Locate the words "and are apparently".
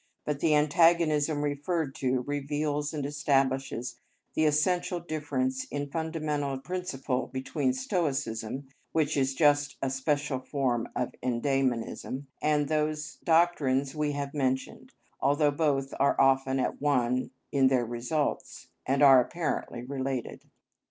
18.87-19.83